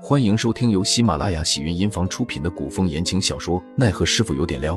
[0.00, 4.76] 欢迎收听由喜马拉雅喜云音房出品的古风言情小说《奈何师傅有点撩》，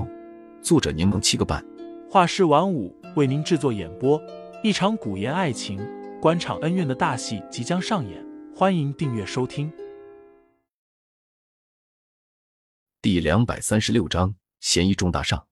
[0.64, 1.64] 作者柠檬七个半，
[2.10, 4.20] 画师晚舞为您制作演播。
[4.64, 5.80] 一场古言爱情、
[6.20, 8.26] 官场恩怨的大戏即将上演，
[8.56, 9.72] 欢迎订阅收听。
[13.00, 15.48] 第两百三十六章，嫌疑重大上。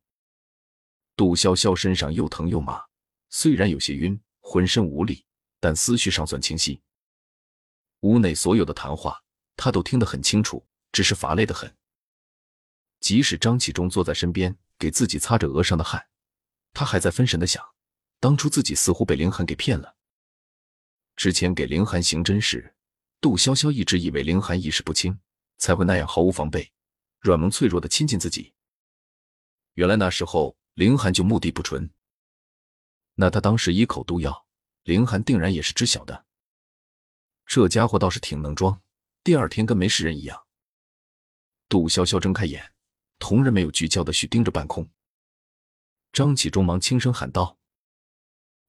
[1.15, 2.81] 杜潇潇身上又疼又麻，
[3.29, 5.23] 虽然有些晕，浑身无力，
[5.59, 6.81] 但思绪尚算清晰。
[8.01, 9.15] 屋内所有的谈话。
[9.61, 11.75] 他都听得很清楚，只是乏累的很。
[13.01, 16.07] 即使张启忠坐在身边给自己擦着额上的汗，
[16.71, 17.61] 他还在分神的想：
[18.21, 19.97] 当初自己似乎被凌寒给骗了。
[21.17, 22.73] 之前给凌寒行针时，
[23.19, 25.19] 杜潇潇一直以为凌寒意识不清，
[25.57, 26.71] 才会那样毫无防备、
[27.19, 28.53] 软萌脆弱的亲近自己。
[29.73, 31.91] 原来那时候凌寒就目的不纯。
[33.15, 34.45] 那他当时一口毒药，
[34.83, 36.25] 凌寒定然也是知晓的。
[37.45, 38.81] 这家伙倒是挺能装。
[39.23, 40.45] 第二天跟没事人一样。
[41.67, 42.73] 杜潇潇睁开眼，
[43.19, 44.89] 同人没有聚焦的去盯着半空。
[46.11, 47.57] 张启忠忙轻声喊道：“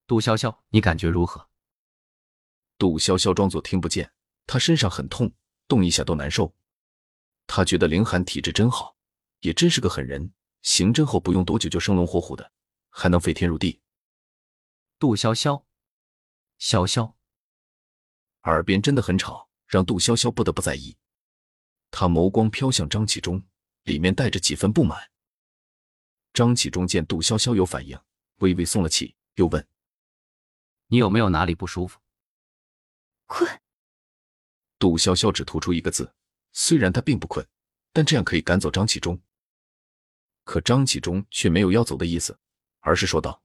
[0.07, 1.49] 杜潇潇，你感觉如何？”
[2.77, 4.13] 杜潇潇装作听不见，
[4.47, 5.33] 他身上很痛，
[5.69, 6.55] 动一下都难受。
[7.47, 8.97] 他觉得凌寒体质真好，
[9.41, 12.53] 也真是个狠人，行针后不用多久就生龙活虎的，
[12.89, 13.81] 还能飞天入地。
[14.99, 15.65] 杜潇潇，
[16.59, 17.15] 潇潇，
[18.43, 19.50] 耳边真的很吵。
[19.71, 20.97] 让杜潇潇不得不在意，
[21.93, 23.41] 他眸光飘向张启忠，
[23.85, 25.13] 里面带着几分不满。
[26.35, 27.97] 张启忠见杜潇潇有反应，
[28.39, 29.65] 微微松了气，又问
[30.91, 32.01] ：“你有没有哪里不舒服？”
[33.27, 33.49] 困。
[34.77, 36.13] 杜潇潇只吐出一个字，
[36.51, 37.47] 虽然他并不困，
[37.93, 39.21] 但这样可以赶走张启忠。
[40.43, 42.41] 可张启忠却没有要走的意思，
[42.81, 43.41] 而是说道：“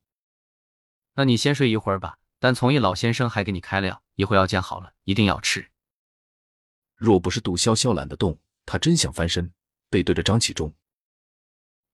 [1.14, 2.18] 那你先睡一会儿吧。
[2.40, 5.70] 但从义老先生还给你开了药，一会儿药见好了，一定要吃。”
[7.06, 9.53] 若不是杜潇潇懒得动，他真想翻身
[9.92, 10.73] 背对着张启忠。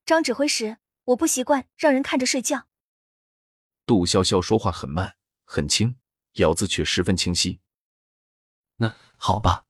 [0.06, 2.66] 张指挥使，我不习惯让人看着睡觉。
[3.84, 5.96] 杜潇潇说话很慢很轻，
[6.36, 7.60] 咬字却十分清晰。
[8.76, 9.66] 那好吧。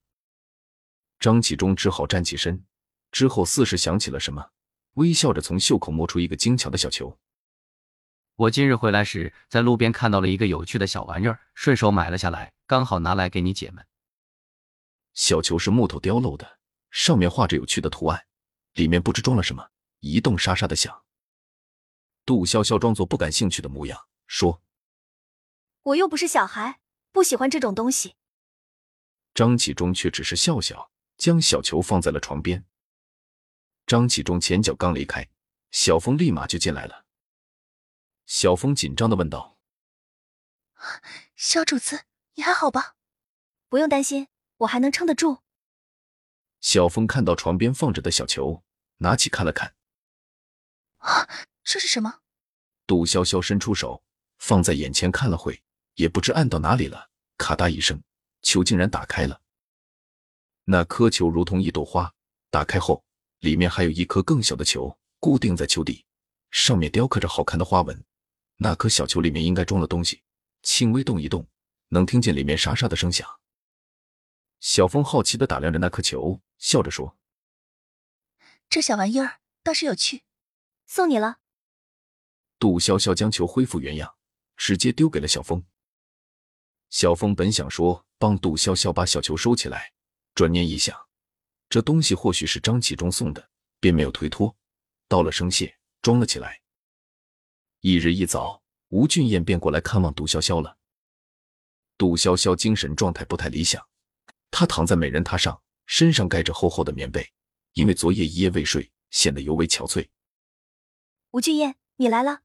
[1.19, 2.65] 张启忠只好站起身，
[3.11, 4.51] 之后似是想起了什么，
[4.95, 7.19] 微笑着从袖口摸出一个精巧的小球。
[8.37, 13.85] 我今日回来时，在路边看到了一个有趣的小玩意儿，顺手买了下来，刚好拿来给你姐们。
[15.15, 16.59] 小球是木头雕镂的，
[16.91, 18.27] 上面画着有趣的图案，
[18.73, 21.05] 里面不知装了什么，一动沙沙的响。
[22.25, 24.63] 杜潇潇装作不感兴趣的模样，说
[25.83, 26.81] ：“我又不是小孩，
[27.11, 28.17] 不喜欢这种东西。”
[29.35, 32.65] 张启忠却只是笑笑，将小球放在了床边。
[33.87, 35.29] 张启忠前脚刚离开，
[35.71, 37.05] 小峰立马就进来了。
[38.27, 39.59] 小峰紧张的问道
[41.37, 42.97] ：“小主子，你还好吧？
[43.69, 44.29] 不用担心。”
[44.63, 45.43] 我还能撑得住。
[46.61, 48.63] 小峰看到床边放着的小球，
[48.99, 49.75] 拿起看了看。
[50.99, 51.29] 啊，
[51.65, 52.21] 这是什么？
[52.87, 54.03] 杜潇潇伸出手，
[54.39, 55.63] 放在眼前看了会，
[55.95, 57.11] 也不知按到哪里了。
[57.37, 58.01] 咔嗒一声，
[58.43, 59.41] 球竟然打开了。
[60.65, 62.13] 那颗球如同一朵花，
[62.51, 63.05] 打开后，
[63.41, 66.05] 里面还有一颗更小的球，固定在球底，
[66.53, 68.05] 上面雕刻着好看的花纹。
[68.59, 70.23] 那颗小球里面应该装了东西，
[70.63, 71.45] 轻微动一动，
[71.89, 73.29] 能听见里面沙沙的声响。
[74.63, 77.19] 小峰好奇的打量着那颗球，笑着说
[78.71, 80.23] ：“这小玩意儿倒是有趣，
[80.87, 81.41] 送你了。”
[82.61, 84.15] 杜潇潇将球恢复原样，
[84.57, 85.65] 直接丢给了小峰。
[86.91, 89.93] 小峰本想说帮杜潇潇把小球收起来，
[90.33, 91.09] 转念一想，
[91.69, 94.57] 这东西或许是张启忠送的，便没有推脱，
[95.09, 96.63] 道了声谢，装了起来。
[97.81, 100.79] 一日一早，吴俊彦便过来看望杜潇潇了。
[101.99, 103.85] 杜潇潇精神状态不太理想。
[104.53, 107.33] 他躺在美人榻上，身上盖着厚厚的棉被，
[107.73, 110.11] 因为昨夜一夜未睡，显得尤为憔悴。
[111.31, 112.43] 吴俊彦，你来了。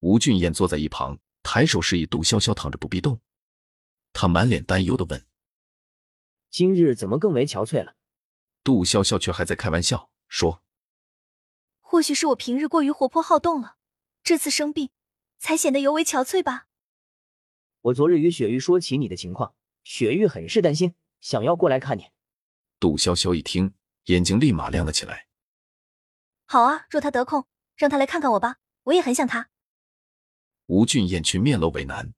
[0.00, 3.20] 吴俊彦坐在一旁，抬手示意杜潇潇躺着不必动。
[4.12, 5.24] 他满脸担忧的问
[6.50, 7.94] ：“今日怎么更为憔悴了？”
[8.64, 10.64] 杜潇潇却还在开玩笑说
[11.78, 13.76] ：“或许是我平日过于活泼好动了，
[14.24, 14.90] 这次生病
[15.38, 16.66] 才显得尤为憔悴吧。”
[17.82, 19.54] 我昨日与雪玉说起你的情况。
[19.84, 22.06] 雪玉很是担心，想要过来看你。
[22.78, 23.74] 杜潇潇一听，
[24.04, 25.26] 眼睛立马亮了起来。
[26.46, 27.46] 好啊，若他得空，
[27.76, 29.48] 让他来看看我吧，我也很想他。
[30.66, 32.12] 吴俊彦却面露为难。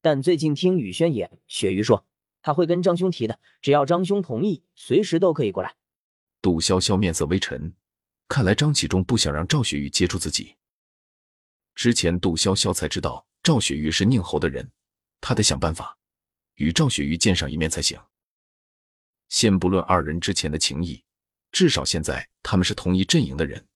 [0.00, 2.06] 但最近听雨轩演，雪玉说
[2.40, 5.74] 他会跟张兄提的，只要张兄同意，随时都可以过来。
[6.40, 7.74] 杜潇潇面色微沉，
[8.28, 10.56] 看来张启忠不想让赵雪玉接触自己。
[11.74, 14.70] 之前杜潇潇才知道赵雪玉是宁侯的人，
[15.20, 15.97] 他得想办法。
[16.58, 17.98] 与赵雪玉见上一面才行。
[19.28, 21.02] 先不论二人之前的情谊，
[21.50, 23.66] 至少现在他们是同一阵营的人。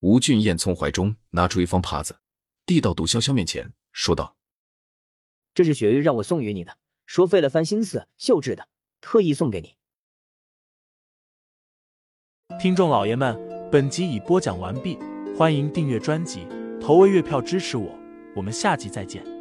[0.00, 2.20] 吴俊彦从怀中拿出一方帕子，
[2.64, 4.36] 递到杜潇潇面前，说道
[5.54, 8.68] ：“这是雪玉让我送与你的，说费了番心思绣制的，
[9.00, 9.76] 特意送给你。”
[12.60, 13.36] 听众老爷们，
[13.70, 14.96] 本集已播讲完毕，
[15.36, 16.46] 欢迎订阅专辑，
[16.80, 17.98] 投喂月票支持我，
[18.36, 19.37] 我们下集再见。